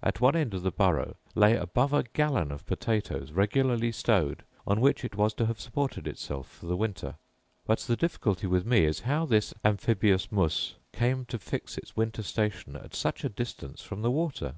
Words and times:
At 0.00 0.20
one 0.20 0.36
end 0.36 0.54
of 0.54 0.62
the 0.62 0.70
burrow 0.70 1.16
lay 1.34 1.56
above 1.56 1.92
a 1.92 2.04
gallon 2.04 2.52
of 2.52 2.64
potatoes 2.66 3.32
regularly 3.32 3.90
stowed, 3.90 4.44
on 4.64 4.80
which 4.80 5.04
it 5.04 5.16
was 5.16 5.34
to 5.34 5.46
have 5.46 5.58
supported 5.60 6.06
itself 6.06 6.48
for 6.48 6.66
the 6.66 6.76
winter. 6.76 7.16
But 7.66 7.80
the 7.80 7.96
difficulty 7.96 8.46
with 8.46 8.64
me 8.64 8.84
is 8.84 9.00
how 9.00 9.26
this 9.26 9.52
amphibius 9.64 10.30
mus 10.30 10.76
came 10.92 11.24
to 11.24 11.36
fix 11.36 11.78
its 11.78 11.96
winter 11.96 12.22
station 12.22 12.76
at 12.76 12.94
such 12.94 13.24
a 13.24 13.28
distance 13.28 13.82
from 13.82 14.02
the 14.02 14.10
water. 14.12 14.54